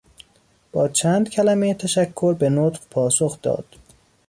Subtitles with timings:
[0.71, 3.65] با چند کلمهی تشکر به نطق پاسخ داد.